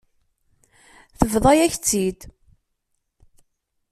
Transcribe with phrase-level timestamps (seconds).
[1.19, 2.21] Tebḍa-yak-tt-id.